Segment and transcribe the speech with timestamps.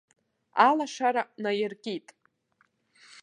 [0.67, 2.07] Алашара наиркит.